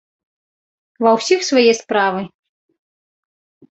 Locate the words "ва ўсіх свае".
1.05-1.69